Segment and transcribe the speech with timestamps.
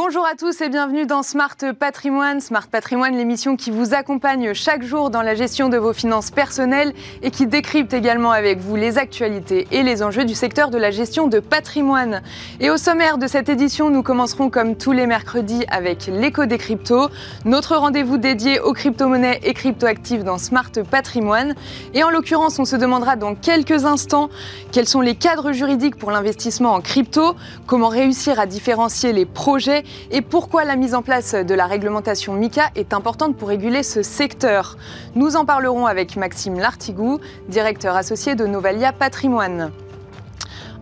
[0.00, 2.40] Bonjour à tous et bienvenue dans Smart Patrimoine.
[2.40, 6.94] Smart Patrimoine, l'émission qui vous accompagne chaque jour dans la gestion de vos finances personnelles
[7.20, 10.92] et qui décrypte également avec vous les actualités et les enjeux du secteur de la
[10.92, 12.22] gestion de patrimoine.
[12.60, 16.58] Et au sommaire de cette édition, nous commencerons comme tous les mercredis avec l'écho des
[16.58, 17.08] cryptos,
[17.44, 21.56] notre rendez-vous dédié aux crypto-monnaies et crypto-actifs dans Smart Patrimoine.
[21.92, 24.30] Et en l'occurrence, on se demandera dans quelques instants
[24.70, 27.34] quels sont les cadres juridiques pour l'investissement en crypto,
[27.66, 32.34] comment réussir à différencier les projets et pourquoi la mise en place de la réglementation
[32.34, 34.76] MICA est importante pour réguler ce secteur?
[35.14, 39.72] Nous en parlerons avec Maxime Lartigou, directeur associé de Novalia Patrimoine.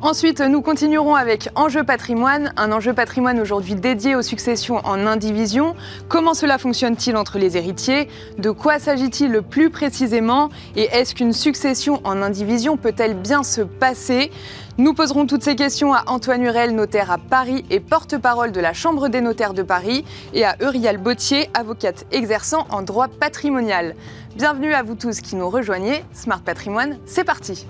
[0.07, 5.75] Ensuite, nous continuerons avec Enjeu patrimoine, un enjeu patrimoine aujourd'hui dédié aux successions en indivision.
[6.09, 8.09] Comment cela fonctionne-t-il entre les héritiers?
[8.39, 10.49] De quoi s'agit-il le plus précisément?
[10.77, 14.31] Et est-ce qu'une succession en indivision peut-elle bien se passer?
[14.79, 18.75] Nous poserons toutes ces questions à Antoine Hurel, notaire à Paris et porte-parole de la
[18.75, 20.05] Chambre des notaires de Paris,
[20.35, 23.97] et à Eurial Bautier, avocate exerçant en droit patrimonial.
[24.37, 26.05] Bienvenue à vous tous qui nous rejoignez.
[26.13, 27.67] Smart Patrimoine, c'est parti.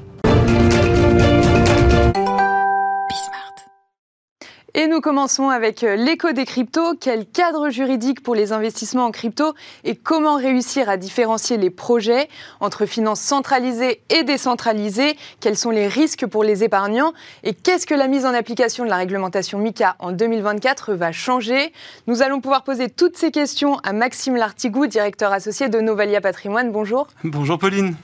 [4.78, 6.96] Et nous commençons avec euh, l'écho des cryptos.
[7.00, 12.28] Quel cadre juridique pour les investissements en crypto et comment réussir à différencier les projets
[12.60, 15.16] entre finances centralisées et décentralisées?
[15.40, 17.14] Quels sont les risques pour les épargnants?
[17.42, 21.72] Et qu'est-ce que la mise en application de la réglementation MICA en 2024 va changer?
[22.06, 26.70] Nous allons pouvoir poser toutes ces questions à Maxime Lartigou, directeur associé de Novalia Patrimoine.
[26.70, 27.06] Bonjour.
[27.24, 27.96] Bonjour Pauline.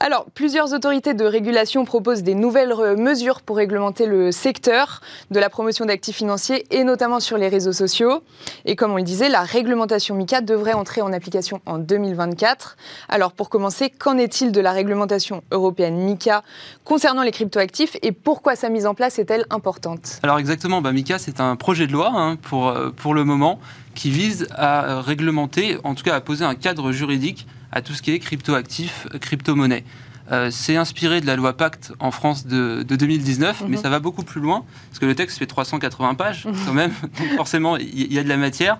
[0.00, 5.00] Alors, plusieurs autorités de régulation proposent des nouvelles mesures pour réglementer le secteur
[5.32, 8.22] de la promotion d'actifs financiers et notamment sur les réseaux sociaux.
[8.64, 12.76] Et comme on le disait, la réglementation MICA devrait entrer en application en 2024.
[13.08, 16.42] Alors, pour commencer, qu'en est-il de la réglementation européenne MICA
[16.84, 21.18] concernant les cryptoactifs et pourquoi sa mise en place est-elle importante Alors exactement, bah, MICA
[21.18, 23.60] c'est un projet de loi hein, pour, euh, pour le moment
[23.94, 28.02] qui vise à réglementer, en tout cas à poser un cadre juridique à tout ce
[28.02, 29.84] qui est cryptoactifs, crypto-monnaie.
[30.30, 33.82] Euh, c'est inspiré de la loi Pacte en France de, 2019, mais mhm.
[33.82, 36.54] ça va beaucoup plus loin, parce que le texte fait 380 pages mhm.
[36.66, 38.78] quand même, donc forcément il y, a de la matière,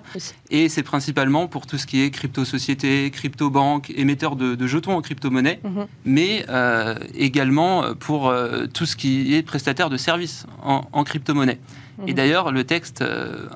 [0.51, 5.59] et c'est principalement pour tout ce qui est crypto-société, crypto-banque, émetteur de, jetons en crypto-monnaie,
[5.63, 5.87] mhm.
[6.05, 11.59] mais euh, également pour euh, tout ce qui est prestataire de services en, en crypto-monnaie.
[12.07, 13.03] Et d'ailleurs, le texte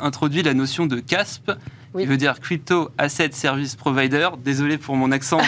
[0.01, 1.49] introduit la notion de CASP,
[1.97, 4.29] qui veut dire Crypto Asset Service Provider.
[4.43, 5.39] Désolé pour mon accent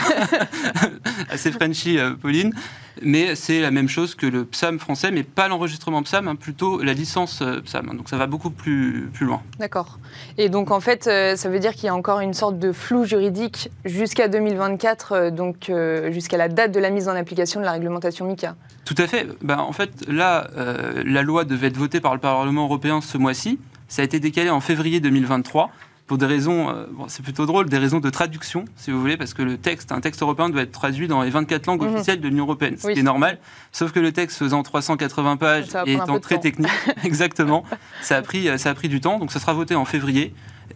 [1.30, 2.54] assez Frenchy, euh, Pauline.
[3.02, 6.82] Mais c'est la même chose que le PSAM français, mais pas l'enregistrement PSAM, hein, plutôt
[6.82, 7.88] la licence euh, PSAM.
[7.98, 9.42] Donc ça va beaucoup plus, plus loin.
[9.60, 10.00] D'accord.
[10.38, 12.72] Et donc en fait, euh, ça veut dire qu'il y a encore une sorte de
[12.72, 15.72] flou juridique jusqu'à 2024, donc
[16.12, 18.56] jusqu'à la date de la mise en application de la réglementation MICA.
[18.86, 19.28] Tout à fait.
[19.42, 20.48] Ben, en fait, là,
[21.04, 23.60] la loi devait être votée par le Parlement européen ce mois-ci.
[23.88, 25.72] Ça a été décalé en février 2023
[26.08, 29.34] pour des raisons, euh, c'est plutôt drôle, des raisons de traduction, si vous voulez, parce
[29.34, 31.96] que le texte, un texte européen doit être traduit dans les 24 langues mhm.
[31.96, 33.40] officielles de l'Union européenne, ce qui est normal.
[33.72, 36.70] Sauf que le texte faisant 380 pages et étant très technique,
[37.04, 37.64] exactement,
[38.02, 39.18] ça a, pris, ça a pris du temps.
[39.18, 40.34] Donc ça sera voté en février.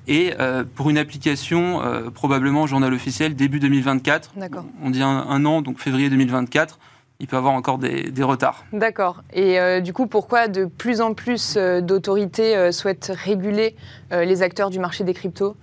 [0.07, 4.33] Et euh, pour une application, euh, probablement journal officiel, début 2024.
[4.81, 6.79] On dit un, un an, donc février 2024
[7.19, 8.65] il peut avoir encore des, retards.
[8.71, 9.23] D'accord.
[9.33, 13.75] Et euh, du coup, pourquoi de plus en plus euh, d'autorités euh, souhaitent réguler
[14.11, 15.55] les acteurs du marché des cryptos?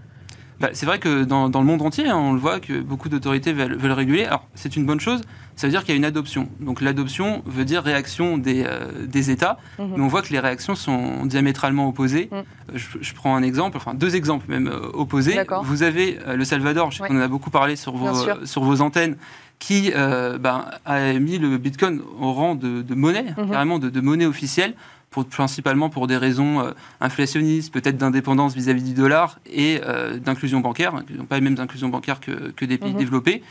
[0.61, 3.53] Bah, C'est vrai que dans, le monde entier, hein, on le voit que beaucoup d'autorités
[3.53, 4.25] veulent, réguler.
[4.25, 5.23] Alors, c'est une bonne chose.
[5.55, 6.49] Ça veut dire qu'il y a une adoption.
[6.61, 8.67] Donc l'adoption veut dire réaction des,
[9.07, 9.59] des États.
[9.79, 9.95] Mhm.
[9.97, 12.29] Mais on voit que les réactions sont diamétralement opposées.
[12.31, 12.79] Mhm.
[13.01, 15.39] Je, prends un exemple, enfin deux exemples même opposés.
[15.63, 18.83] Vous avez le Salvador, je sais qu'on en a beaucoup parlé sur vos, sur vos
[18.83, 19.17] antennes,
[19.59, 23.51] qui euh, ben, a mis le Bitcoin au rang de, monnaie, mhm.
[23.51, 24.75] carrément de, monnaie officielle,
[25.11, 30.61] pour, principalement pour des raisons euh, inflationnistes, peut-être d'indépendance vis-à-vis du dollar et euh, d'inclusion
[30.61, 32.99] bancaire, qui n'ont pas les mêmes inclusions bancaires que, des pays mhm.
[32.99, 33.43] développés.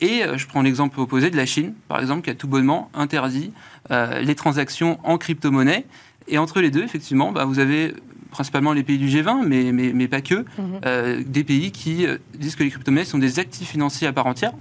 [0.00, 3.52] Et je prends l'exemple opposé de la Chine, par exemple, qui a tout bonnement interdit
[3.90, 5.86] les transactions en crypto-monnaie.
[6.26, 7.94] Et entre les deux, effectivement, ben, vous avez
[8.32, 11.22] principalement les pays du G20, mais, mais, pas que, mhm.
[11.22, 12.06] des pays qui
[12.36, 14.52] disent que les crypto-monnaies sont des actifs financiers à part entière,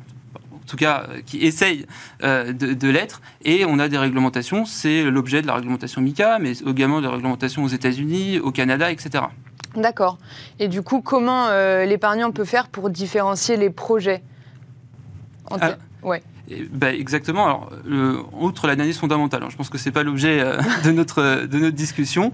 [0.63, 1.85] en tout cas euh, qui essayent
[2.23, 3.21] euh, de, l'être.
[3.43, 7.63] Et on a des réglementations, c'est l'objet de la réglementation MICA, mais également des réglementations
[7.63, 9.25] aux États-Unis, au Canada, etc.
[9.75, 10.17] D'accord.
[10.59, 14.21] Et du coup, comment euh, l'épargnant peut faire pour différencier les projets?
[15.51, 15.75] Ah.
[16.03, 16.23] ouais.
[16.71, 17.45] bah, exactement.
[17.45, 17.71] Alors,
[18.39, 21.75] outre l'analyse fondamentale, hein, je pense que c'est pas l'objet euh, de, notre, de notre
[21.75, 22.31] discussion,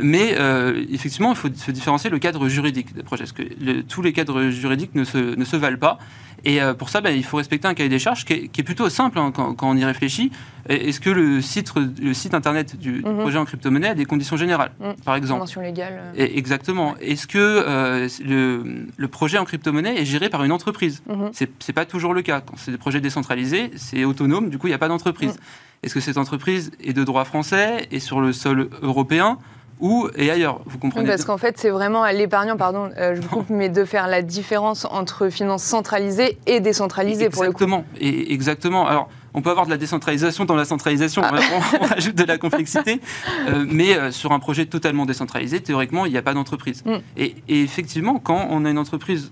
[0.00, 4.02] mais euh, effectivement, il faut se différencier le cadre juridique des projets, parce que tous
[4.02, 5.98] les cadres juridiques ne se, ne se valent pas.
[6.44, 8.88] Et euh, pour ça, bah, il faut respecter un cahier des charges qui est, plutôt
[8.88, 10.30] simple hein, quand, on y réfléchit.
[10.68, 13.18] Est-ce que le site, le site internet du, mhm.
[13.18, 14.94] projet en crypto-monnaie a des conditions générales, mhm.
[15.04, 16.12] par exemple Convention légale.
[16.16, 16.94] exactement.
[17.00, 21.30] Est-ce que le, le, projet en crypto-monnaie est géré par une entreprise mhm.
[21.32, 22.40] Ce C'est pas toujours le cas.
[22.40, 25.36] Quand c'est des projets décentralisés, c'est autonome, du coup, il n'y a pas d'entreprise.
[25.82, 29.38] Est-ce que cette entreprise est de droit français et sur le sol européen
[29.80, 30.60] ou et ailleurs.
[30.66, 33.68] Vous comprenez Parce qu'en fait, c'est vraiment à l'épargnant, pardon, euh, je vous coupe, mais
[33.68, 37.64] de faire la différence entre finances centralisées et décentralisées pour le coup.
[38.00, 38.86] Et exactement.
[38.86, 41.34] Alors, on peut avoir de la décentralisation dans la centralisation, ah.
[41.80, 43.02] on, rajoute de la complexité,
[43.48, 46.82] euh, mais euh, sur un projet totalement décentralisé, théoriquement, il n'y a pas d'entreprise.
[46.86, 46.96] Mm.
[47.18, 49.30] Et, effectivement, quand on a une entreprise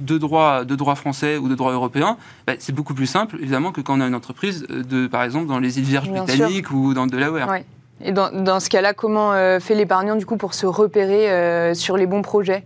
[0.00, 2.16] de droit, de droit français ou de droit européen,
[2.46, 5.46] bah, c'est beaucoup plus simple, évidemment, que quand on a une entreprise, de, par exemple,
[5.46, 7.50] dans les îles Vierges britanniques ou dans le Delaware.
[7.50, 7.66] Ouais.
[8.02, 11.96] Et dans, ce cas-là, comment euh, fait l'épargnant du coup pour se repérer euh, sur
[11.96, 12.64] les bons projets?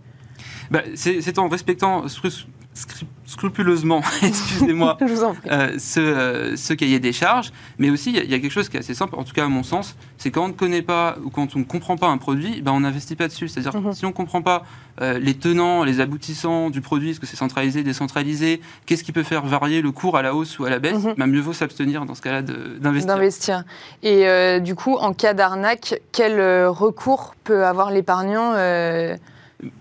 [0.71, 2.05] Bah, C'est en respectant
[3.29, 4.97] scrupuleusement, excusez-moi,
[5.51, 7.51] euh, ce, ce, cahier des charges.
[7.77, 9.47] Mais aussi, il y, a quelque chose qui est assez simple, en tout cas à
[9.47, 12.17] mon sens, c'est quand on ne connaît pas ou quand on ne comprend pas un
[12.17, 13.47] produit, ben on n'investit pas dessus.
[13.47, 13.93] C'est-à-dire mhm.
[13.93, 14.63] si on ne comprend pas
[15.01, 19.23] euh, les tenants, les aboutissants du produit, est-ce que c'est centralisé, décentralisé, qu'est-ce qui peut
[19.23, 22.05] faire varier le cours à la hausse ou à la baisse, ben mieux vaut s'abstenir
[22.05, 23.13] dans ce cas-là d'investir.
[23.13, 23.63] D'investir.
[24.01, 28.53] Et euh, du coup, en cas d'arnaque, quel recours peut avoir l'épargnant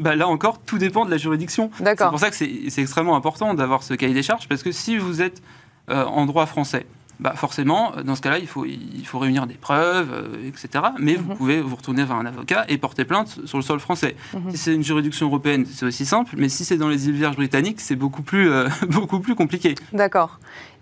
[0.01, 1.71] bah, là encore, tout dépend de la juridiction.
[1.79, 4.97] C'est pour ça que c'est extrêmement important d'avoir ce cahier des charges, parce que si
[4.99, 5.43] vous êtes
[5.91, 6.87] euh, en droit français,
[7.21, 10.85] bah forcément, dans ce cas-là, il faut, il faut réunir des preuves, euh, etc.
[10.99, 11.37] Mais vous mhm.
[11.37, 14.17] pouvez vous retourner vers un avocat et porter plainte sur le sol français.
[14.35, 14.51] Mhm.
[14.51, 17.37] Si c'est une juridiction européenne, c'est aussi simple, mais si c'est dans les îles Vierges
[17.37, 19.75] britanniques, c'est beaucoup plus, euh, beaucoup plus compliqué.
[19.93, 20.39] D'accord.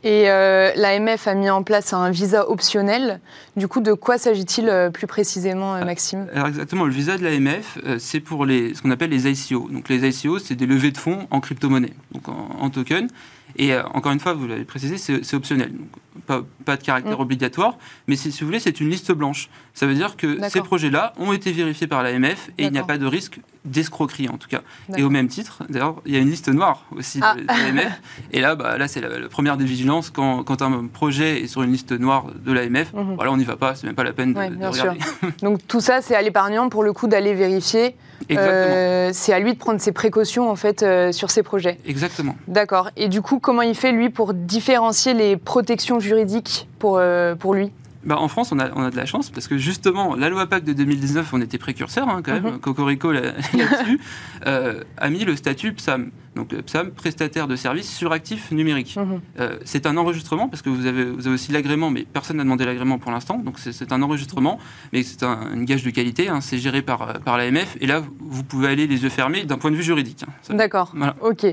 [0.07, 3.21] Et euh, l'AMF a mis en place un visa optionnel.
[3.57, 6.29] Du coup, de quoi s'agit-il euh, plus précisément, euh, Maxime?
[6.33, 9.69] Alors exactement, le visa de l'AMF, c'est pour les, ce qu'on appelle les ICO.
[9.69, 13.09] Donc les ICO, c'est des levées de fonds en crypto-monnaie, donc en, token.
[13.57, 15.73] Et encore une fois, vous l'avez précisé, c'est optionnel.
[15.73, 15.89] Donc,
[16.27, 17.23] pas, de caractère mm.
[17.23, 19.49] obligatoire, mais si vous voulez, c'est une liste blanche.
[19.75, 22.85] Ça veut dire que ces projets-là ont été vérifiés par l'AMF et il n'y a
[22.85, 24.63] pas de risque d'escroquerie en tout cas.
[24.97, 27.35] Et au même titre, d'ailleurs, il y a une liste noire aussi ah.
[27.35, 28.01] de, l'AMF.
[28.33, 31.63] et là, bah, là c'est la, première des vigilances quand, quand, un projet est sur
[31.63, 32.93] une liste noire de l'AMF.
[32.93, 33.17] Mhm.
[33.17, 35.01] Voilà, on n'y va pas, c'est même pas la peine de, regarder.
[35.43, 37.97] Donc tout ça, c'est à l'épargnant pour le coup d'aller vérifier.
[38.33, 41.79] Euh, c'est à lui de prendre ses précautions en fait euh, sur ses projets.
[41.87, 42.37] Exactement.
[42.49, 42.91] D'accord.
[42.97, 47.55] Et du coup, comment il fait lui pour différencier les protections juridiques pour, euh, pour
[47.55, 47.73] lui
[48.05, 50.47] bah, en France, on a, on a, de la chance parce que justement, la loi
[50.47, 52.59] PAC de 2019, on était précurseur hein, quand même, mhm.
[52.61, 54.01] Cocorico là-dessus,
[54.47, 56.13] euh, a mis le statut PSAM.
[56.37, 58.97] Donc euh, PSAM, prestataire de services sur actifs numériques.
[58.97, 59.21] Mhm.
[59.41, 62.45] Euh, c'est un enregistrement parce que vous avez, vous avez aussi l'agrément, mais personne n'a
[62.45, 63.39] demandé l'agrément pour l'instant.
[63.39, 64.59] Donc c'est un enregistrement,
[64.93, 66.29] mais c'est un, une gage de qualité.
[66.29, 67.77] Hein, c'est géré par, par l'AMF.
[67.81, 70.23] Et là, vous pouvez aller les yeux fermés d'un point de vue juridique.
[70.23, 70.93] Hein, D'accord.
[70.95, 71.17] Voilà.
[71.21, 71.47] Ok.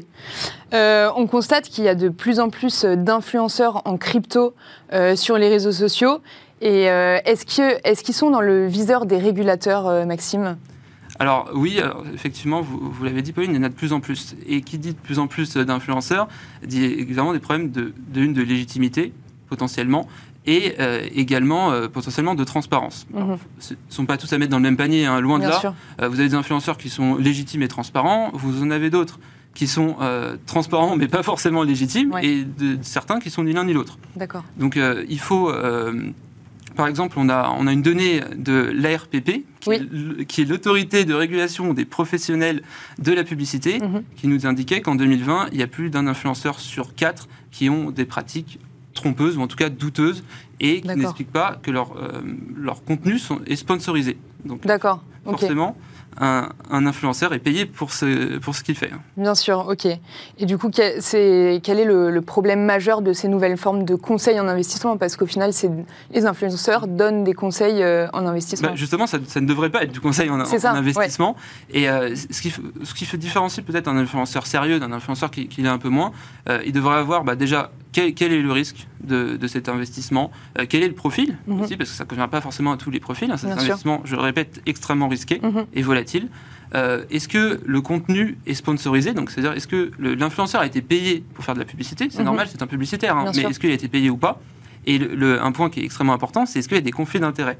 [0.72, 4.54] on constate qu'il y a de plus en plus d'influenceurs en crypto
[5.16, 6.22] sur les réseaux sociaux.
[6.64, 10.56] Et euh, est-ce qu'ils sont dans le viseur des régulateurs, euh, Maxime?
[11.24, 11.80] Alors oui,
[12.14, 14.36] effectivement, vous, l'avez dit, Pauline, il y en a de plus en plus.
[14.46, 16.28] Et qui dit de plus en plus d'influenceurs,
[16.66, 19.14] dit évidemment des problèmes de, de, de légitimité,
[19.48, 20.06] potentiellement,
[20.46, 23.08] et euh, également potentiellement de transparence.
[23.14, 23.38] Mhm.
[23.60, 25.74] Ce ne sont pas tous à mettre dans le même panier, hein, loin de là.
[26.00, 29.18] vous avez des influenceurs qui sont légitimes et transparents, vous en avez d'autres
[29.54, 29.96] qui sont
[30.46, 33.98] transparents mais pas forcément légitimes, et de, certains qui sont ni l'un ni l'autre.
[34.18, 34.44] D'accord.
[34.58, 34.78] Donc
[35.08, 35.54] il faut
[36.76, 39.44] par exemple, on a, on a une donnée de l'ARPP,
[40.28, 42.62] qui, est l'autorité de régulation des professionnels
[43.00, 44.04] de la publicité, mhm.
[44.16, 47.92] qui nous indiquait qu'en 2020, il y a plus d'un influenceur sur quatre qui ont
[47.92, 48.60] des pratiques
[48.94, 50.24] trompeuses, ou en tout cas douteuses,
[50.60, 52.22] et qui n'expliquent pas que leur, euh,
[52.56, 54.18] leur contenu sont, est sponsorisé.
[54.46, 55.04] D'accord.
[55.24, 55.78] Forcément
[56.20, 58.92] un, influenceur est payé pour ce, pour ce qu'il fait.
[59.18, 59.86] Bien sûr, ok.
[60.38, 63.96] Et du coup, quel est, quel est le, problème majeur de ces nouvelles formes de
[63.96, 64.98] conseils en investissement?
[64.98, 65.52] Parce qu'au final,
[66.12, 68.70] les influenceurs donnent des conseils euh, en investissement.
[68.70, 71.36] Bah, justement, ça, ne devrait pas être du conseil en, investissement.
[71.70, 72.54] Et euh, ce, qui,
[72.84, 75.90] ce qui fait différencier peut-être un influenceur sérieux d'un influenceur qui, qui l'est un peu
[75.90, 76.12] moins,
[76.50, 80.32] euh, il devrait avoir bah, déjà quel, est le risque de, cet investissement
[80.70, 83.00] Quel est le profil aussi Parce que ça ne convient pas forcément à tous les
[83.00, 83.30] profils.
[83.32, 85.66] Hein, cet investissement, je le répète, extrêmement risqué mhm.
[85.74, 86.30] et volatile.
[86.76, 89.14] Euh, est-ce que le contenu est sponsorisé?
[89.14, 92.08] Donc, c'est-à-dire, est-ce que l'influenceur a été payé pour faire de la publicité?
[92.10, 92.26] C'est mhm.
[92.26, 94.42] normal, c'est un publicitaire, hein, mais est-ce qu'il a été payé ou pas?
[94.86, 97.20] Et le, un point qui est extrêmement important, c'est est-ce qu'il y a des conflits
[97.20, 97.58] d'intérêts?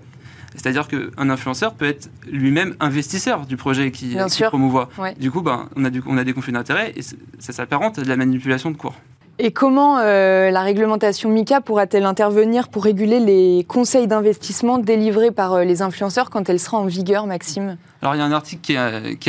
[0.56, 4.90] C'est-à-dire qu'un influenceur peut être lui-même investisseur du projet qui, qui promouvoit.
[5.20, 8.04] Du coup, ben, on, a du, on a des conflits d'intérêts et ça s'apparente à
[8.04, 8.96] de la manipulation de cours.
[9.40, 15.54] Et comment euh, la réglementation MICA pourra-t-elle intervenir pour réguler les conseils d'investissement délivrés par
[15.54, 17.78] euh, les influenceurs quand elle sera en vigueur, Maxime?
[18.04, 18.74] Alors il y a un article qui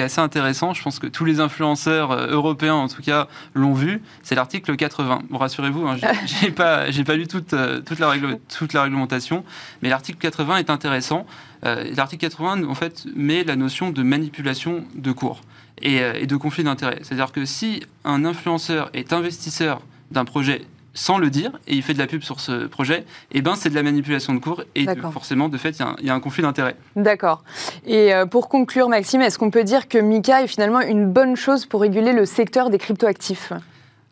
[0.01, 3.73] est, assez intéressant, je pense que tous les influenceurs euh, européens en tout cas l'ont
[3.73, 5.21] vu, c'est l'article 80.
[5.31, 5.97] Bon, rassurez-vous, hein,
[6.27, 7.55] j'ai pas, pas lu toute,
[7.87, 8.13] toute, la
[8.55, 9.43] toute la réglementation,
[9.81, 11.25] mais l'article 80 est intéressant.
[11.63, 15.41] l'article 80 en fait met la notion de manipulation de cours
[15.81, 16.99] et, et de conflit d'intérêts.
[17.03, 19.81] C'est-à-dire que si un influenceur est investisseur
[20.11, 23.01] d'un projet sans le dire, et il fait de la pub sur ce projet,
[23.33, 26.11] et eh ben c'est de la manipulation de cours, et forcément, de fait, il y,
[26.11, 26.77] a un conflit d'intérêt.
[26.95, 27.43] D'accord.
[27.85, 31.37] Et euh, pour conclure, Maxime, est-ce qu'on peut dire que Mika est finalement une bonne
[31.37, 33.53] chose pour réguler le secteur des cryptoactifs?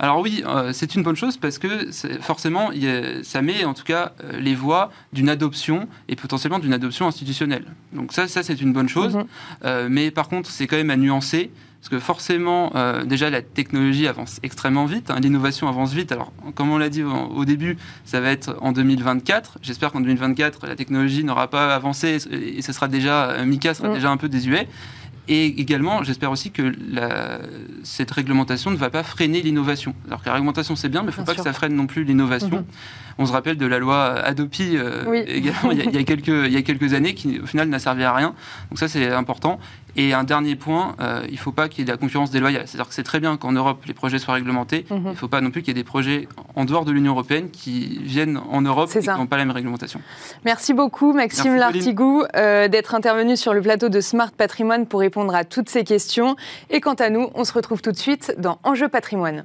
[0.01, 2.71] Alors oui, euh, c'est une bonne chose parce que forcément,
[3.23, 7.67] ça met en tout cas euh, les voies d'une adoption et potentiellement d'une adoption institutionnelle.
[7.93, 9.17] Donc ça, ça c'est une bonne chose.
[9.17, 9.89] Mhm.
[9.89, 11.53] mais par contre, c'est quand même à nuancer.
[11.83, 16.13] Parce que forcément, euh, déjà, la technologie avance extrêmement vite, hein, l'innovation avance vite.
[16.13, 19.59] Alors, comme on l'a dit au, début, ça va être en 2024.
[19.63, 23.89] J'espère qu'en 2024, la technologie n'aura pas avancé et ce sera déjà, euh, Mika sera
[23.89, 23.95] mm.
[23.95, 24.69] déjà un peu désuet.
[25.27, 27.39] Et également, j'espère aussi que la,
[27.83, 29.95] cette réglementation ne va pas freiner l'innovation.
[30.07, 31.87] Alors que la réglementation, c'est bien, mais il ne faut pas que ça freine non
[31.87, 32.49] plus l'innovation.
[32.49, 33.19] Mm-hmm.
[33.19, 36.57] On se rappelle de la loi Adopi euh, également il y, a, quelques, il y
[36.57, 38.35] a quelques années qui, au final, n'a servi à rien.
[38.71, 39.61] Donc ça, c'est important.
[39.97, 42.31] Et un dernier point, euh, il ne faut pas qu'il y ait de la concurrence
[42.31, 42.63] déloyale.
[42.67, 44.87] C'est-à-dire que c'est très bien qu'en Europe, les projets soient réglementés.
[44.91, 45.03] Mhm.
[45.05, 47.13] Il ne faut pas non plus qu'il y ait des projets en dehors de l'Union
[47.13, 50.01] européenne qui viennent en Europe et qui n'ont pas la même réglementation.
[50.45, 55.35] Merci beaucoup, Maxime Lartigou, euh, d'être intervenu sur le plateau de Smart Patrimoine pour répondre
[55.35, 56.37] à toutes ces questions.
[56.71, 59.45] Et quant à nous, on se retrouve tout de suite dans Enjeu Patrimoine.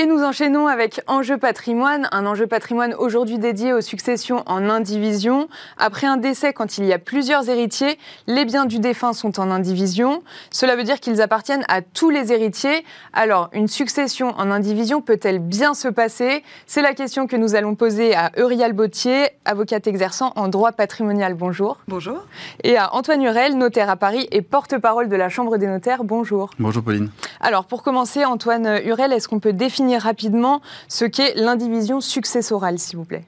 [0.00, 5.48] Et nous enchaînons avec Enjeu patrimoine, un enjeu patrimoine aujourd'hui dédié aux successions en indivision.
[5.76, 9.50] Après un décès, quand il y a plusieurs héritiers, les biens du défunt sont en
[9.50, 10.22] indivision.
[10.52, 12.84] Cela veut dire qu'ils appartiennent à tous les héritiers.
[13.12, 16.44] Alors, une succession en indivision peut-elle bien se passer?
[16.68, 21.34] C'est la question que nous allons poser à Eurial Bautier, avocate exerçant en droit patrimonial.
[21.34, 21.78] Bonjour.
[21.88, 22.20] Bonjour.
[22.62, 26.04] Et à Antoine Hurel, notaire à Paris et porte-parole de la Chambre des notaires.
[26.04, 26.50] Bonjour.
[26.60, 27.10] Bonjour Pauline.
[27.40, 32.98] Alors, pour commencer, Antoine Hurel, est-ce qu'on peut définir rapidement ce qu'est l'indivision successorale, s'il
[32.98, 33.24] vous plaît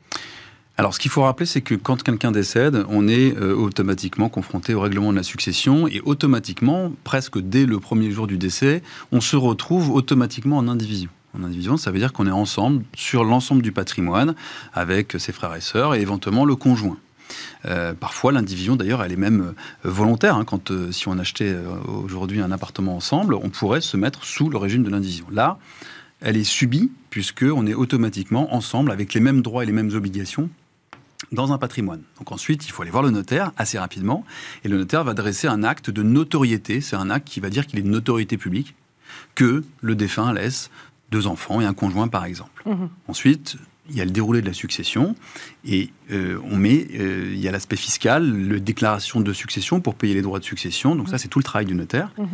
[0.81, 4.73] alors, ce qu'il faut rappeler, c'est que quand quelqu'un décède, on est euh, automatiquement confronté
[4.73, 9.21] au règlement de la succession et automatiquement, presque dès le premier jour du décès, on
[9.21, 11.11] se retrouve automatiquement en indivision.
[11.39, 14.35] En indivision, ça veut dire qu'on est ensemble sur l'ensemble du patrimoine
[14.73, 16.97] avec ses frères et sœurs et éventuellement le conjoint.
[17.67, 20.37] Euh, parfois, l'indivision, d'ailleurs, elle est même euh, volontaire.
[20.37, 20.47] Hein.
[20.47, 21.55] quand, si on achetait
[21.87, 25.27] aujourd'hui un appartement ensemble, on pourrait se mettre sous le régime de l'indivision.
[25.31, 25.59] Là,
[26.21, 30.49] elle est subie, puisqu'on est automatiquement ensemble avec les mêmes droits et les mêmes obligations
[31.33, 32.03] dans un patrimoine.
[32.19, 34.25] Donc ensuite, il faut aller voir le notaire assez rapidement,
[34.65, 37.67] et le notaire va dresser un acte de notoriété, c'est un acte qui va dire
[37.67, 38.75] qu'il est de notoriété publique,
[39.35, 40.71] que le défunt laisse
[41.11, 42.63] deux enfants et un conjoint par exemple.
[42.67, 42.87] Mmh.
[43.09, 43.57] Ensuite,
[43.89, 45.17] il y a le déroulé de la succession
[45.65, 49.97] et euh, on met, euh, il y a l'aspect fiscal, la déclaration de succession pour
[49.97, 50.95] payer les droits de succession.
[50.95, 52.13] Donc ça, c'est tout le travail du notaire.
[52.17, 52.25] Mmh.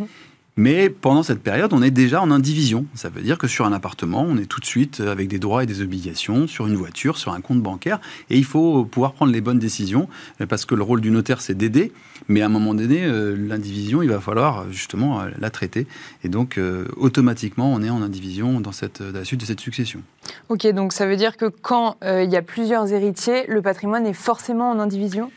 [0.59, 2.87] Mais pendant cette période, on est déjà en indivision.
[2.95, 5.63] Ça veut dire que sur un appartement, on est tout de suite avec des droits
[5.63, 8.01] et des obligations, sur une voiture, sur un compte bancaire.
[8.31, 10.09] Et il faut pouvoir prendre les bonnes décisions,
[10.49, 11.93] parce que le rôle du notaire, c'est d'aider.
[12.29, 15.87] Mais à un moment donné, euh, l'indivision, il va falloir justement euh, la traiter.
[16.25, 18.73] Et donc, euh, automatiquement, on est en indivision dans
[19.13, 20.01] la suite de cette succession.
[20.49, 24.15] Ok, donc ça veut dire que quand il y a plusieurs héritiers, le patrimoine est
[24.15, 25.31] forcément en indivision?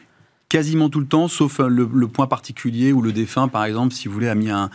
[0.49, 4.13] Quasiment tout le temps, sauf le, point particulier où le défunt, par exemple, si vous
[4.15, 4.69] voulez, a mis un,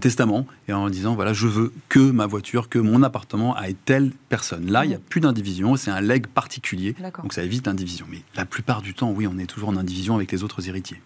[0.00, 4.12] testament et en disant voilà, je veux que ma voiture, que mon appartement aille telle
[4.28, 4.70] personne.
[4.70, 8.06] Là, il n'y a plus d'indivision, c'est un leg particulier, donc ça évite l'indivision.
[8.10, 11.00] Mais la plupart du temps, oui, on est toujours en indivision avec les autres héritiers.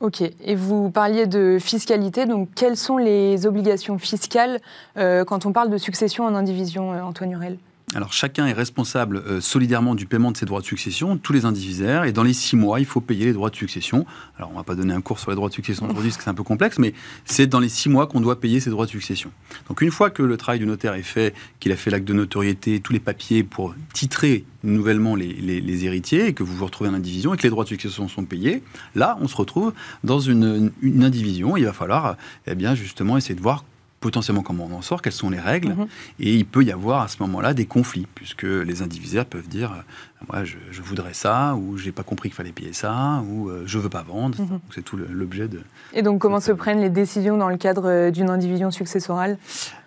[0.00, 4.60] Ok, et vous parliez de fiscalité, donc quelles sont les obligations fiscales
[4.96, 7.58] euh, quand on parle de succession en indivision, euh, Antoine Hurel?
[7.94, 11.46] Alors chacun est responsable euh, solidairement du paiement de ses droits de succession, tous les
[11.46, 14.04] indivisaires, et dans les six mois, il faut payer les droits de succession.
[14.36, 16.18] Alors on ne va pas donner un cours sur les droits de succession aujourd'hui, parce
[16.18, 16.92] que c'est un peu complexe, mais
[17.24, 19.30] c'est dans les six mois qu'on doit payer ses droits de succession.
[19.68, 22.12] Donc une fois que le travail du notaire est fait, qu'il a fait l'acte de
[22.12, 26.94] notoriété, tous les papiers pour titrer nouvellement les, héritiers, et que vous vous retrouvez en
[26.94, 28.62] indivision, et que les droits de succession sont payés,
[28.96, 29.72] là on se retrouve
[30.04, 31.56] dans une, une indivision.
[31.56, 32.16] Il va falloir
[32.46, 33.64] eh bien justement essayer de voir
[34.00, 35.88] potentiellement comment on en sort, quelles sont les règles, mhm.
[36.20, 39.84] et il peut y avoir à ce moment-là des conflits, puisque les indivisaires peuvent dire
[40.26, 43.78] moi je, voudrais ça, ou j'ai pas compris qu'il fallait payer ça, ou euh, je
[43.78, 44.40] veux pas vendre.
[44.40, 44.60] Mhm.
[44.74, 45.60] C'est tout l'objet de.
[45.92, 49.38] Et donc comment se prennent les décisions dans le cadre euh, d'une indivision successorale?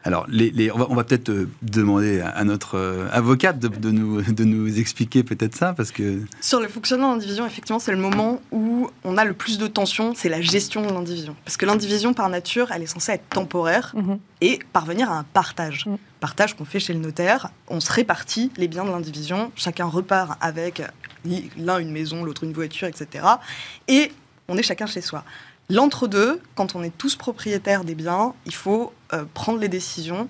[0.03, 4.79] Alors, les, on va, peut-être euh, demander à notre euh, avocate de, nous, de nous
[4.79, 6.21] expliquer peut-être ça, parce que...
[6.39, 9.67] Sur le fonctionnement de l'indivision, effectivement, c'est le moment où on a le plus de
[9.67, 11.35] tension, c'est la gestion de l'indivision.
[11.45, 14.19] Parce que l'indivision, par nature, elle est censée être temporaire mhm.
[14.41, 15.85] Et parvenir à un partage.
[15.85, 15.97] Mhm.
[16.19, 20.37] Partage qu'on fait chez le notaire, on se répartit les biens de l'indivision, chacun repart
[20.41, 20.81] avec
[21.57, 23.25] l'un une maison, l'autre une voiture, etc.
[23.87, 24.11] Et
[24.47, 25.23] on est chacun chez soi.
[25.69, 30.27] L'entre-deux, quand on est tous propriétaires des biens, il faut euh, prendre les décisions.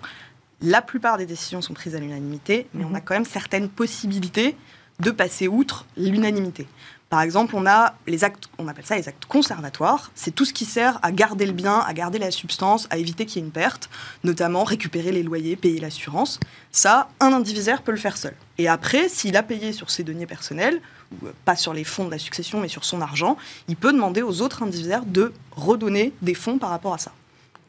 [0.61, 2.95] La plupart des décisions sont prises à l'unanimité, mais on mhm.
[2.95, 4.55] a quand même certaines possibilités
[4.99, 6.67] de passer outre l'unanimité.
[7.11, 10.11] Par exemple, on a les actes, on appelle ça les actes conservatoires.
[10.15, 13.25] C'est tout ce qui sert à garder le bien, à garder la substance, à éviter
[13.25, 13.89] qu'il y ait une perte,
[14.23, 16.39] notamment récupérer les loyers, payer l'assurance.
[16.71, 18.33] Ça, un indivisaire peut le faire seul.
[18.57, 20.79] Et après, s'il a payé sur ses deniers personnels,
[21.25, 23.35] euh, pas sur les fonds de la succession, mais sur son argent,
[23.67, 27.11] il peut demander aux autres indivisaires de redonner des fonds par rapport à ça.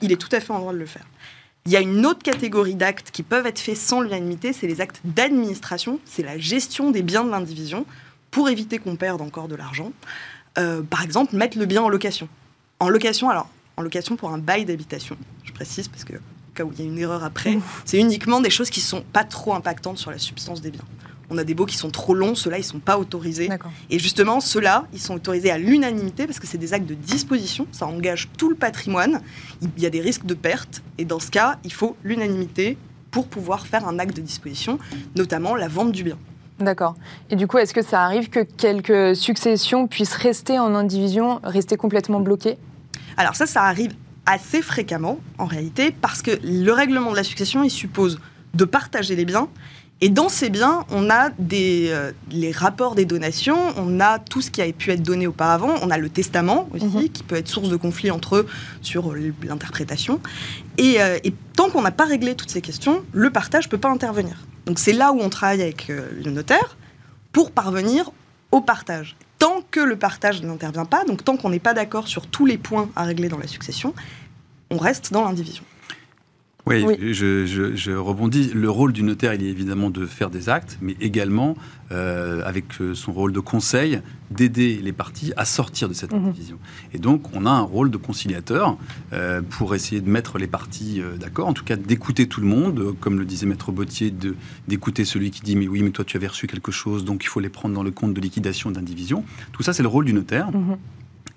[0.03, 1.07] Il est tout à fait en droit de le faire.
[1.67, 4.81] Il y a une autre catégorie d'actes qui peuvent être faits sans l'unanimité, c'est les
[4.81, 7.87] actes d'administration, c'est la gestion des biens de l'indivision
[8.33, 9.93] pour éviter qu'on perde encore de l'argent.
[10.59, 12.29] Euh, par exemple, mettre le bien en location.
[12.81, 16.15] En location, alors, en location pour un bail d'habitation, je précise parce que
[16.55, 19.03] cas où il y a une erreur après, c'est uniquement des choses qui ne sont
[19.03, 20.85] pas trop impactantes sur la substance des biens
[21.33, 23.49] on a des baux qui sont trop longs, ceux-là, ils ne sont pas autorisés.
[23.91, 27.67] Et justement, ceux-là, ils sont autorisés à l'unanimité parce que c'est des actes de disposition,
[27.73, 29.23] ça engage tout le patrimoine,
[29.63, 32.77] il y a des risques de perte, et dans ce cas, il faut l'unanimité
[33.11, 34.79] pour pouvoir faire un acte de disposition,
[35.17, 36.19] notamment la vente du bien.
[36.59, 36.95] D'accord.
[37.31, 41.77] Et du coup, est-ce que ça arrive que quelques successions puissent rester en indivision, rester
[41.77, 42.59] complètement bloquées?
[43.17, 43.95] Alors ça, ça arrive
[44.27, 48.21] assez fréquemment, en réalité, parce que le règlement de la succession, il suppose
[48.55, 49.49] de partager les biens,
[50.05, 54.41] et dans ces biens, on a des, euh, les rapports des donations, on a tout
[54.41, 57.09] ce qui a pu être donné auparavant, on a le testament aussi, mhm.
[57.09, 58.49] qui peut être source de conflit entre eux
[58.83, 60.21] sur l'interprétation.
[60.81, 63.91] Euh, et, tant qu'on n'a pas réglé toutes ces questions, le partage ne peut pas
[63.91, 64.45] intervenir.
[64.67, 66.77] Donc c'est là où on travaille avec euh, le notaire
[67.31, 68.11] pour parvenir
[68.51, 69.15] au partage.
[69.39, 72.59] Tant que le partage n'intervient pas, donc tant qu'on n'est pas d'accord sur tous les
[72.59, 73.95] points à régler dans la succession,
[74.71, 75.63] on reste dans l'indivision.
[76.67, 78.53] Oui, Je, rebondis.
[78.55, 81.57] Le rôle du notaire, il est évidemment de faire des actes, mais également,
[81.91, 84.01] euh, avec euh, son rôle de conseil,
[84.31, 86.31] d'aider les parties à sortir de cette mhm.
[86.31, 86.59] division.
[86.95, 88.79] Et donc, on a un rôle de conciliateur
[89.13, 92.95] euh, pour essayer de mettre les parties d'accord, en tout cas d'écouter tout le monde,
[93.01, 94.15] comme le disait Maître Bottier,
[94.69, 97.29] d'écouter celui qui dit mais oui, mais toi tu avais reçu quelque chose, donc il
[97.29, 99.25] faut les prendre dans le compte de liquidation d'indivision.
[99.53, 100.51] Tout ça, c'est le rôle du notaire.
[100.53, 100.77] Mhm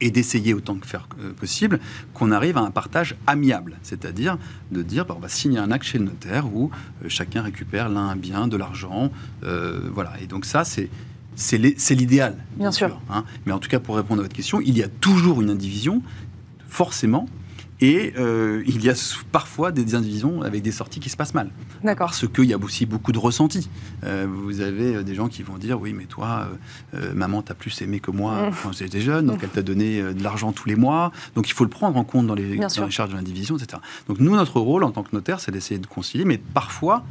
[0.01, 1.79] et d'essayer autant que faire euh, possible
[2.13, 4.37] qu'on arrive à un partage amiable, c'est-à-dire
[4.71, 6.69] de dire bah, on va signer un acte chez le notaire où
[7.03, 9.11] euh, chacun récupère l'un un bien, de l'argent,
[9.43, 10.13] euh, voilà.
[10.21, 10.89] Et donc ça c'est
[11.37, 11.57] c'est
[11.95, 13.01] l'idéal, bien, sûr.
[13.09, 13.25] hein.
[13.45, 16.01] Mais en tout cas, pour répondre à votre question, il y a toujours une indivision,
[16.69, 17.27] forcément,
[17.81, 18.93] et euh, il y a
[19.31, 21.49] parfois des indivisions avec des sorties qui se passent mal.
[22.05, 23.69] Parce qu'il y a aussi beaucoup de ressentis.
[24.03, 26.47] Euh, vous avez euh, des gens qui vont dire Oui, mais toi,
[27.13, 28.53] maman t'a plus aimé que moi mmh.
[28.63, 29.43] quand j'étais jeune, donc mmh.
[29.43, 31.11] elle t'a donné de l'argent tous les mois.
[31.35, 33.81] Donc il faut le prendre en compte dans les, dans les charges de l'indivision, etc.
[34.07, 37.03] Donc nous, notre rôle en tant que notaire, c'est d'essayer de concilier, mais parfois,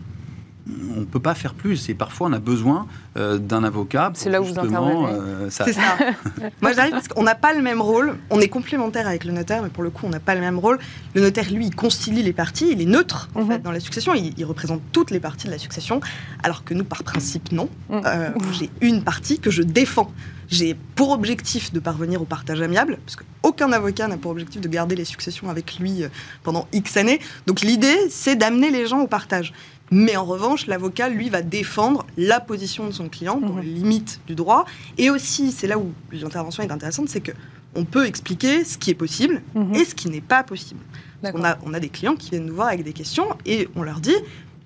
[0.66, 1.88] on ne peut pas faire plus.
[1.88, 4.12] Et parfois, on a besoin euh, d'un avocat.
[4.14, 5.06] C'est là où vous intervenez.
[5.06, 5.96] Euh, c'est ça.
[6.62, 8.16] Moi, j'arrive parce qu'on n'a pas le même rôle.
[8.30, 10.58] On est complémentaire avec le notaire, mais pour le coup, on n'a pas le même
[10.58, 10.78] rôle.
[11.14, 12.68] Le notaire, lui, il concilie les parties.
[12.70, 13.48] Il est neutre, en mhm.
[13.48, 14.14] fait, dans la succession.
[14.14, 16.00] Il, représente toutes les parties de la succession.
[16.42, 17.68] Alors que nous, par principe, non.
[17.90, 18.02] Mhm.
[18.06, 20.10] Euh, j'ai une partie que je défends.
[20.48, 24.68] J'ai pour objectif de parvenir au partage amiable, parce qu'aucun avocat n'a pour objectif de
[24.68, 26.04] garder les successions avec lui
[26.42, 27.18] pendant X années.
[27.46, 29.54] Donc l'idée, c'est d'amener les gens au partage.
[29.94, 33.62] Mais en revanche, l'avocat, lui, va défendre la position de son client dans mhm.
[33.62, 34.64] les limites du droit.
[34.98, 37.30] Et aussi, c'est là où l'intervention est intéressante, c'est que
[37.76, 39.74] on peut expliquer ce qui est possible mhm.
[39.76, 40.80] et ce qui n'est pas possible.
[41.22, 43.82] On a, on a des clients qui viennent nous voir avec des questions et on
[43.82, 44.16] leur dit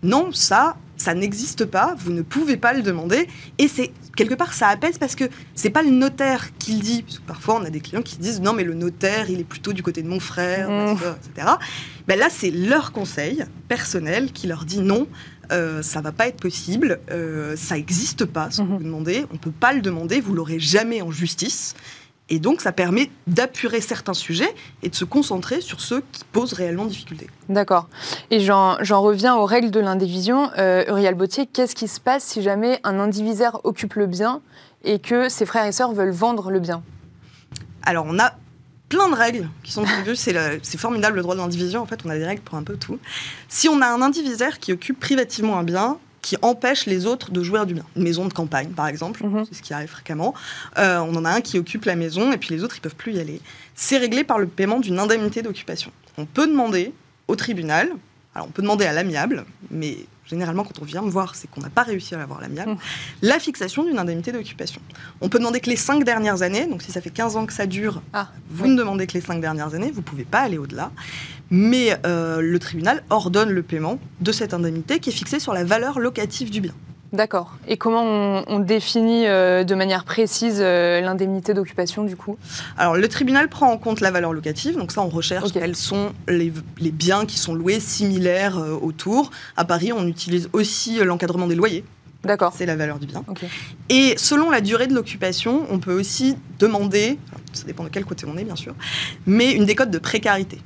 [0.03, 3.29] non, ça, ça n'existe pas, vous ne pouvez pas le demander.
[3.59, 7.05] Et c'est quelque part, ça apaise parce que c'est pas le notaire qui le dit.
[7.27, 9.85] parfois, on a des clients qui disent non, mais le notaire, il est plutôt du
[9.85, 10.99] côté de mon frère, mmh.
[11.31, 11.53] etc.
[12.09, 15.07] Ben là, c'est leur conseil personnel qui leur dit non.
[15.53, 18.77] Euh, ça va pas être possible, euh, ça n'existe pas ce que mmh.
[18.77, 21.75] vous demandez, on peut pas le demander, vous l'aurez jamais en justice.
[22.31, 26.53] Et donc, ça permet d'apurer certains sujets et de se concentrer sur ceux qui posent
[26.53, 27.29] réellement difficulté.
[27.49, 27.89] D'accord.
[28.31, 30.51] Et j'en reviens aux règles de l'indivision.
[30.59, 34.43] Euh, Uriel Bautier, qu'est-ce qui se passe si jamais un indivisaire occupe le bien
[34.85, 36.83] et que ses frères et sœurs veulent vendre le bien?
[37.83, 38.35] Alors, on a
[38.91, 40.17] plein de règles qui sont prévues.
[40.17, 41.81] C'est formidable le droit de l'indivision.
[41.81, 42.99] En fait, on a des règles pour un peu tout.
[43.49, 47.43] Si on a un indivisaire qui occupe privativement un bien, qui empêche les autres de
[47.43, 47.85] jouir du bien.
[47.97, 49.45] Une maison de campagne, par exemple, mhm.
[49.47, 50.35] c'est ce qui arrive fréquemment.
[50.79, 52.97] Euh, on en a un qui occupe la maison et puis les autres, ils peuvent
[52.97, 53.41] plus y aller.
[53.75, 55.93] C'est réglé par le paiement d'une indemnité d'occupation.
[56.17, 56.93] On peut demander
[57.29, 57.91] au tribunal
[58.35, 61.61] Alors on peut demander à l'amiable, mais généralement quand on vient me voir, c'est qu'on
[61.61, 62.77] n'a pas réussi à avoir l'amiable, Mmh.
[63.23, 64.81] la fixation d'une indemnité d'occupation.
[65.21, 67.53] On peut demander que les cinq dernières années, donc si ça fait 15 ans que
[67.53, 68.71] ça dure, Ah, vous oui.
[68.71, 70.91] ne demandez que les cinq dernières années, vous ne pouvez pas aller au-delà.
[71.51, 75.65] Mais euh, le tribunal ordonne le paiement de cette indemnité qui est fixée sur la
[75.65, 76.75] valeur locative du bien.
[77.13, 77.57] D'accord.
[77.67, 82.37] Et comment on, on définit euh, de manière précise euh, l'indemnité d'occupation du coup?
[82.77, 86.13] Alors le tribunal prend en compte la valeur locative, donc ça on recherche quels sont
[86.29, 89.31] les, les biens qui sont loués similaires euh, autour.
[89.57, 91.83] À Paris, on utilise aussi l'encadrement des loyers,
[92.25, 92.53] D'accord.
[92.55, 93.25] c'est la valeur du bien.
[93.89, 97.19] Et selon la durée de l'occupation, on peut aussi demander,
[97.55, 98.75] ça dépend de quel côté on est bien sûr,
[99.25, 100.59] mais une décote de précarité.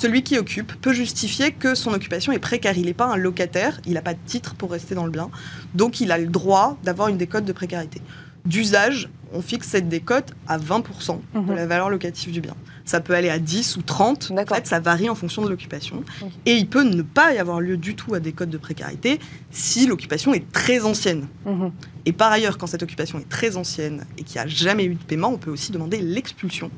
[0.00, 2.76] Celui qui occupe peut justifier que son occupation est précaire.
[2.78, 5.30] Il n'est pas un locataire, il n'a pas de titre pour rester dans le bien.
[5.74, 8.00] Donc il a le droit d'avoir une décote de précarité.
[8.46, 11.54] D'usage, on fixe cette décote à 20% de Mhm.
[11.54, 12.54] la valeur locative du bien.
[12.86, 14.30] Ça peut aller à 10 ou 30.
[14.32, 16.02] En fait, ça varie en fonction de l'occupation.
[16.46, 19.86] Et il peut ne pas y avoir lieu du tout à décote de précarité si
[19.86, 21.28] l'occupation est très ancienne.
[21.44, 21.70] Mhm.
[22.06, 24.94] Et par ailleurs, quand cette occupation est très ancienne et qu'il n'y a jamais eu
[24.94, 26.70] de paiement, on peut aussi demander l'expulsion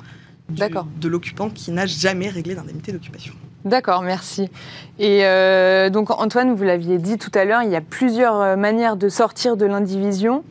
[0.53, 3.35] du- de l'occupant qui n'a jamais réglé d'indemnité d'occupation.
[3.65, 4.51] D'accord, merci.
[4.99, 8.57] Et euh, donc Antoine, vous l'aviez dit tout à l'heure, il y a plusieurs euh,
[8.57, 10.43] manières de sortir de l'indivision.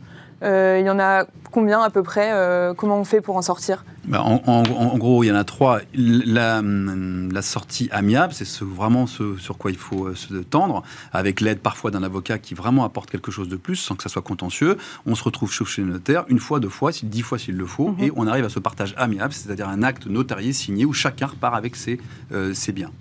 [0.43, 3.41] Euh, il y en a combien à peu près euh, Comment on fait pour en
[3.41, 3.83] sortir?
[4.13, 5.79] En, en- en gros, il y en a trois.
[5.93, 10.83] La, la sortie amiable, c'est ce- vraiment ce sur quoi il faut euh, se tendre,
[11.13, 14.09] avec l'aide parfois d'un avocat qui vraiment apporte quelque chose de plus, sans que ça
[14.09, 14.77] soit contentieux.
[15.05, 17.89] On se retrouve chez le notaire une fois, deux fois, dix fois s'il le faut,
[17.91, 18.03] Mhm.
[18.03, 21.55] et on arrive à ce partage amiable, c'est-à-dire un acte notarié signé où chacun repart
[21.55, 21.99] avec ses,
[22.31, 22.91] euh, ses biens.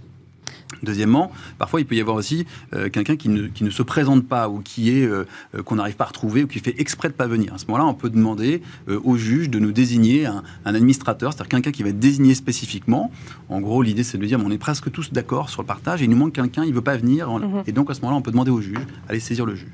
[0.82, 4.26] Deuxièmement, parfois il peut y avoir aussi euh, quelqu'un qui ne, qui ne se présente
[4.26, 7.08] pas ou qui est euh, euh, qu'on n'arrive pas à retrouver ou qui fait exprès
[7.08, 7.52] de pas venir.
[7.54, 11.32] À ce moment-là, on peut demander euh, au juge de nous désigner un, un administrateur,
[11.32, 13.10] c'est-à-dire quelqu'un qui va être désigné spécifiquement.
[13.48, 16.04] En gros, l'idée c'est de dire on est presque tous d'accord sur le partage et
[16.04, 17.28] il nous manque quelqu'un, il veut pas venir.
[17.30, 17.64] Mhm.
[17.66, 18.78] Et donc à ce moment-là, on peut demander au juge,
[19.08, 19.72] aller saisir le juge.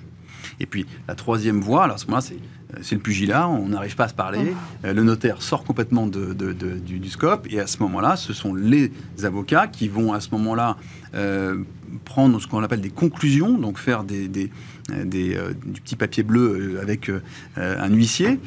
[0.60, 2.38] Et puis la troisième voie, alors à ce moment-là, c'est
[2.82, 6.32] c'est le pugilat, on n'arrive pas à se parler, euh, le notaire sort complètement de,
[6.34, 8.90] de- de- du, du scope, et à ce moment-là, ce sont les
[9.24, 10.76] avocats qui vont à ce moment-là
[11.14, 11.58] euh,
[12.04, 14.50] prendre ce qu'on appelle des conclusions, donc faire des, des-
[14.92, 17.20] euh, des, euh, du petit papier bleu avec euh,
[17.56, 18.38] un huissier,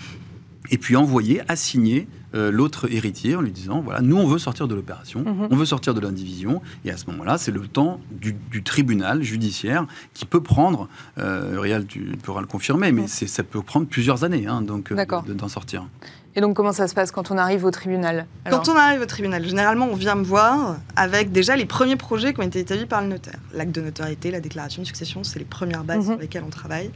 [0.72, 4.68] et puis envoyer, assigner euh, l'autre héritier en lui disant voilà, nous on veut sortir
[4.68, 5.48] de l'opération, Mhm.
[5.50, 9.24] on veut sortir de l'indivision, et à ce moment-là, c'est le temps du, du tribunal
[9.24, 14.24] judiciaire qui peut prendre, euh, Réal, tu pourras le confirmer, mais ça peut prendre plusieurs
[14.24, 14.96] années hein, donc euh,
[15.34, 15.88] d'en sortir.
[16.36, 19.02] Et donc comment ça se passe quand on arrive au tribunal Alors, Quand on arrive
[19.02, 22.60] au tribunal, généralement, on vient me voir avec déjà les premiers projets qui ont été
[22.60, 23.40] établis par le notaire.
[23.54, 26.14] L'acte de notoriété, la déclaration de succession, c'est les premières bases Mhm.
[26.14, 26.92] sur lesquelles on travaille.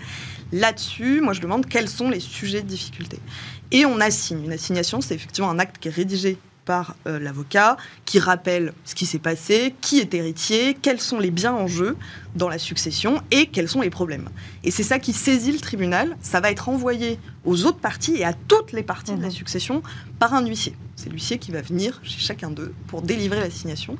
[0.51, 3.19] Là-dessus, moi, je demande quels sont les sujets de difficulté.
[3.71, 4.43] Et on assigne.
[4.45, 8.95] Une assignation, c'est effectivement un acte qui est rédigé par euh, l'avocat, qui rappelle ce
[8.95, 11.97] qui s'est passé, qui est héritier, quels sont les biens en jeu
[12.35, 14.29] dans la succession et quels sont les problèmes.
[14.63, 16.17] Et c'est ça qui saisit le tribunal.
[16.21, 19.33] Ça va être envoyé aux autres parties et à toutes les parties de la Mhm.
[19.33, 19.83] succession
[20.19, 20.75] par un huissier.
[20.95, 23.97] C'est l'huissier qui va venir chez chacun d'eux pour délivrer l'assignation.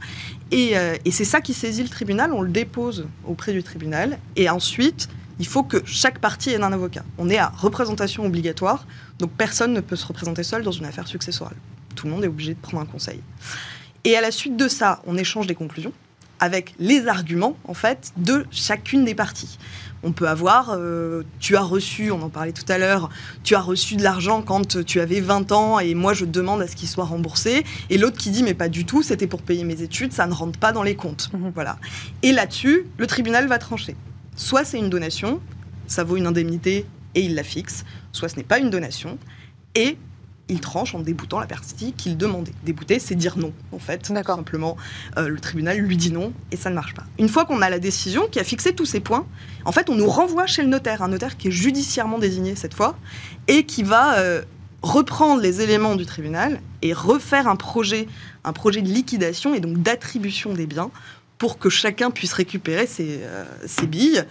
[0.52, 2.32] Et, euh, et c'est ça qui saisit le tribunal.
[2.34, 4.18] On le dépose auprès du tribunal.
[4.36, 7.04] Et ensuite, il faut que chaque partie ait un avocat.
[7.18, 8.86] On est à représentation obligatoire.
[9.20, 11.56] Donc personne ne peut se représenter seul dans une affaire successorale.
[11.96, 13.22] Tout le monde est obligé de prendre un conseil.
[14.04, 15.94] Et à la suite de ça, on échange des conclusions
[16.40, 19.58] avec les arguments, en fait, de chacune des parties.
[20.04, 23.10] On peut avoir, euh, tu as reçu, on en parlait tout à l'heure,
[23.46, 26.68] tu as reçu de l'argent quand tu avais 20 ans et moi je demande à
[26.68, 27.64] ce qu'il soit remboursé.
[27.90, 30.34] Et l'autre qui dit, mais pas du tout, c'était pour payer mes études, ça ne
[30.34, 31.30] rentre pas dans les comptes.
[31.34, 31.54] Mhm.
[31.56, 31.78] Voilà.
[32.24, 33.96] Et là-dessus, le tribunal va trancher.
[34.36, 35.40] Soit c'est une donation,
[35.88, 39.18] ça vaut une indemnité et il la fixe, soit ce n'est pas une donation,
[39.76, 39.98] et
[40.50, 42.52] il tranche en déboutant la partie qu'il demandait.
[42.64, 44.12] Débouter, c'est dire non, en fait.
[44.12, 44.36] D'accord.
[44.36, 44.78] simplement,
[45.18, 47.04] euh, le tribunal lui dit non et ça ne marche pas.
[47.18, 49.26] Une fois qu'on a la décision qui a fixé tous ces points,
[49.66, 52.74] en fait, on nous renvoie chez le notaire, un notaire qui est judiciairement désigné cette
[52.74, 52.98] fois,
[53.48, 54.42] et qui va euh,
[54.82, 58.08] reprendre les éléments du tribunal et refaire un projet,
[58.44, 60.92] un projet de liquidation et donc d'attribution des biens
[61.38, 64.24] pour que chacun puisse récupérer ses, euh, ses billes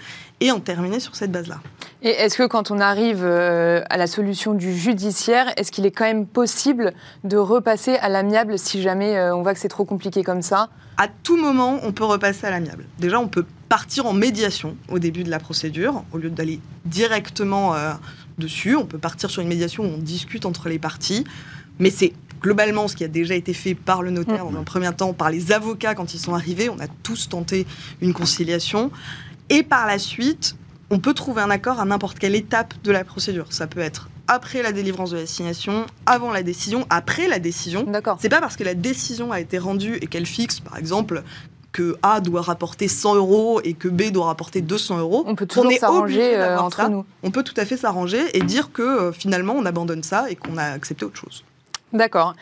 [0.43, 1.61] et en terminer sur cette base-là.
[2.03, 5.93] Et est-ce que quand on arrive euh, à la solution du judiciaire, est-ce qu'il est
[5.93, 9.85] quand même possible de repasser à l'amiable si jamais euh, on voit que c'est trop
[9.85, 10.69] compliqué comme ça?
[10.97, 12.87] À tout moment, on peut repasser à l'amiable.
[12.99, 17.77] Déjà, on peut partir en médiation au début de la procédure, au lieu d'aller directement
[17.77, 17.93] euh,
[18.37, 18.75] dessus.
[18.75, 21.25] On peut partir sur une médiation où on discute entre les parties.
[21.79, 24.55] Mais c'est globalement ce qui a déjà été fait par le notaire Mm.
[24.55, 26.69] dans un premier temps, par les avocats quand ils sont arrivés.
[26.69, 27.65] On a tous tenté
[28.01, 28.91] une conciliation.
[29.53, 30.57] Et par la suite,
[30.91, 33.47] on peut trouver un accord à n'importe quelle étape de la procédure.
[33.51, 37.83] Ça peut être après la délivrance de l'assignation, avant la décision, après la décision.
[37.83, 38.17] D'accord.
[38.19, 41.23] C'est pas parce que la décision a été rendue et qu'elle fixe, par exemple,
[41.71, 45.25] que A doit rapporter 100 euros et que B doit rapporter 200 euros.
[45.27, 47.05] On peut toujours s'arranger euh, entre nous.
[47.23, 50.37] On peut tout à fait s'arranger et dire que euh, finalement on abandonne ça et
[50.37, 51.45] qu'on a accepté autre chose.
[51.93, 52.35] D'accord.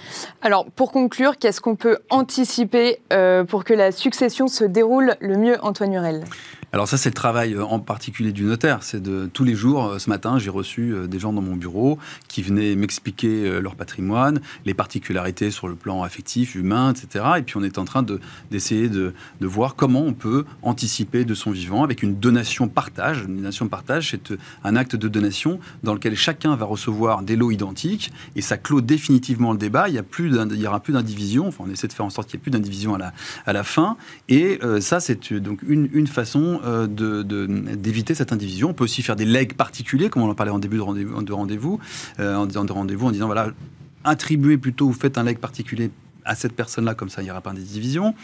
[0.43, 5.37] Alors, pour conclure, qu'est-ce qu'on peut anticiper euh, pour que la succession se déroule le
[5.37, 6.25] mieux, Antoine Hurel?
[6.73, 8.83] Alors ça, c'est le travail euh, en particulier du notaire.
[8.83, 9.87] C'est de tous les jours.
[9.87, 13.75] Euh, ce matin, j'ai reçu euh, des gens dans mon bureau qui venaient m'expliquer leur
[13.75, 17.25] patrimoine, les particularités sur le plan affectif, humain, etc.
[17.39, 18.05] Et puis on est en train
[18.51, 23.25] d'essayer de, de, voir comment on peut anticiper de son vivant avec une donation partage.
[23.27, 27.51] Une donation partage, c'est un acte de donation dans lequel chacun va recevoir des lots
[27.51, 29.89] identiques et ça clôt définitivement le débat.
[29.89, 31.49] Il y a plus il y aura plus d'indivision.
[31.49, 33.13] Enfin, on essaie de faire en sorte qu'il n'y ait plus d'indivision à la,
[33.47, 33.97] à la fin.
[34.29, 38.71] Et ça, c'est donc une, une façon euh, d'éviter cette indivision.
[38.71, 41.23] On peut aussi faire des legs particuliers, comme on en parlait en début de rendez-vous,
[41.23, 41.81] de rendez-vous
[42.19, 43.49] euh, en, disant de rendez-vous, en disant voilà,
[44.05, 45.91] attribuez plutôt ou faites un leg particulier
[46.25, 48.15] à cette personne-là, comme ça il n'y aura pas d'indivision.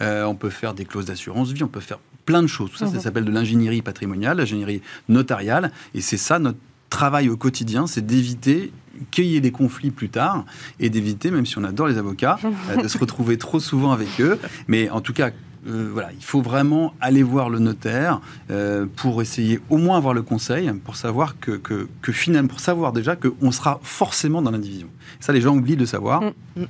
[0.00, 2.70] Euh, on peut faire des clauses d'assurance vie, on peut faire plein de choses.
[2.70, 3.00] Tout ça, ça mhm.
[3.00, 6.58] s'appelle de l'ingénierie patrimoniale, l'ingénierie notariale, et c'est ça notre
[6.90, 8.72] travail au quotidien, c'est d'éviter
[9.10, 10.44] qu'il y ait des conflits plus tard
[10.78, 12.38] et d'éviter, même si on adore les avocats,
[12.82, 14.38] de se retrouver trop souvent avec eux.
[14.68, 15.30] Mais en tout cas,
[15.66, 20.12] euh, voilà, il faut vraiment aller voir le notaire euh, pour essayer au moins avoir
[20.12, 24.88] le conseil, pour savoir que, que, finalement, pour savoir déjà qu'on sera forcément dans l'indivision.
[25.20, 26.22] Ça, les gens oublient de savoir.
[26.56, 26.62] Mm.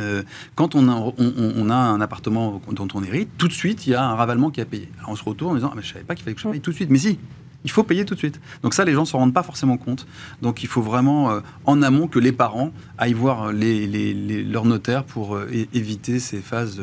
[0.00, 0.22] Euh,
[0.54, 3.94] quand on a, on, a, un appartement dont on hérite, tout de suite, il y
[3.94, 4.88] a un ravalement qui a payé.
[4.98, 6.40] Alors on se retourne en disant ah, mais Je ne savais pas qu'il fallait que
[6.40, 6.90] je paye tout de suite.
[6.90, 7.18] Mais si,
[7.64, 8.40] il faut payer tout de suite.
[8.62, 10.06] Donc ça, les gens ne s'en rendent pas forcément compte.
[10.40, 15.04] Donc il faut vraiment, en amont, que les parents aillent voir les, les, leurs notaires
[15.04, 15.38] pour
[15.72, 16.80] éviter ces phases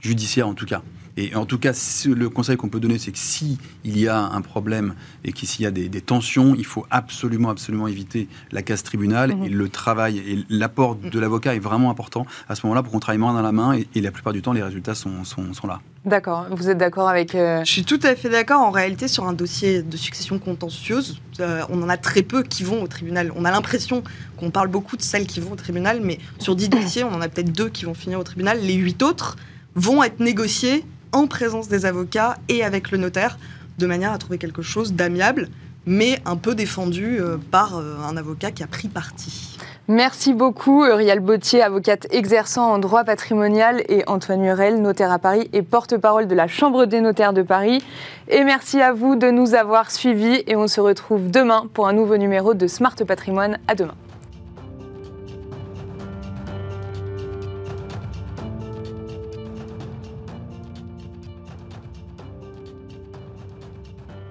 [0.00, 0.82] judiciaires, en tout cas.
[1.20, 1.72] Et en tout cas,
[2.06, 5.66] le conseil qu'on peut donner, c'est que s'il y a un problème et qu'il y
[5.66, 9.34] a des, tensions, il faut absolument, absolument éviter la case tribunal.
[9.34, 9.44] Mhm.
[9.44, 13.00] Et le travail et l'apport de l'avocat est vraiment important à ce moment-là pour qu'on
[13.00, 13.76] travaille main dans la main.
[13.94, 15.80] Et, la plupart du temps, les résultats sont, sont, là.
[16.04, 16.46] D'accord.
[16.52, 17.34] Vous êtes d'accord avec.
[17.34, 18.60] Euh, Je suis tout à fait d'accord.
[18.60, 22.62] En réalité, sur un dossier de succession contentieuse, euh, on en a très peu qui
[22.62, 23.32] vont au tribunal.
[23.34, 24.04] On a l'impression
[24.36, 27.20] qu'on parle beaucoup de celles qui vont au tribunal, mais sur 10 dossiers, on en
[27.20, 28.60] a peut-être deux qui vont finir au tribunal.
[28.60, 29.36] Les 8 autres
[29.74, 33.38] vont être négociés en présence des avocats et avec le notaire,
[33.78, 35.48] de manière à trouver quelque chose d'amiable,
[35.86, 39.58] mais un peu défendu euh, par euh, un avocat qui a pris parti.
[39.90, 45.48] Merci beaucoup, Uriel Bautier, avocate exerçant en droit patrimonial, et Antoine Murel, notaire à Paris
[45.54, 47.82] et porte-parole de la Chambre des notaires de Paris.
[48.28, 51.94] Et merci à vous de nous avoir suivis et on se retrouve demain pour un
[51.94, 53.58] nouveau numéro de Smart Patrimoine.
[53.66, 53.94] À demain.